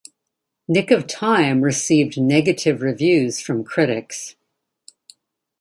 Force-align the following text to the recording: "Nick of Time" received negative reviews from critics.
"Nick 0.67 0.89
of 0.89 1.05
Time" 1.05 1.61
received 1.61 2.19
negative 2.19 2.81
reviews 2.81 3.39
from 3.39 3.63
critics. 3.63 4.35